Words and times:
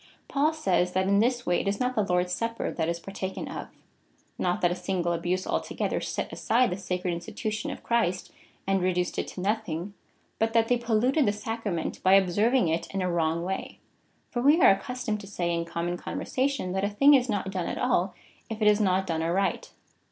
Paul 0.27 0.51
says, 0.51 0.93
that 0.93 1.07
in 1.07 1.19
this 1.19 1.45
way 1.45 1.61
it 1.61 1.67
is 1.67 1.79
not 1.79 1.93
the 1.93 2.01
Lord's 2.01 2.33
supper 2.33 2.71
that 2.71 2.89
is 2.89 2.99
partaken 2.99 3.47
of— 3.47 3.67
not 4.39 4.61
that 4.61 4.71
a 4.71 4.75
single 4.75 5.13
abuse 5.13 5.45
altogether 5.45 6.01
set 6.01 6.33
aside 6.33 6.71
the 6.71 6.77
sacred 6.77 7.11
institution 7.13 7.69
of 7.69 7.83
Christ, 7.83 8.31
and 8.65 8.81
reduced 8.81 9.19
it 9.19 9.27
to 9.27 9.41
nothing, 9.41 9.93
but 10.39 10.53
that 10.53 10.69
they 10.69 10.77
polluted 10.77 11.27
the 11.27 11.31
sacrament 11.31 12.01
by 12.01 12.15
observing 12.15 12.67
it 12.67 12.87
in 12.89 13.03
a 13.03 13.07
Avrong 13.07 13.43
way. 13.45 13.77
For 14.31 14.41
we 14.41 14.59
are 14.59 14.71
accustomed 14.71 15.19
to 15.19 15.27
say, 15.27 15.53
in 15.53 15.65
common 15.65 15.97
conversation, 15.97 16.71
that 16.71 16.83
a 16.83 16.89
thing 16.89 17.13
is 17.13 17.29
not 17.29 17.51
done 17.51 17.67
at 17.67 17.77
all, 17.77 18.15
if 18.49 18.59
it 18.59 18.67
is 18.67 18.81
not 18.81 19.05
done 19.05 19.21
aright. 19.21 19.69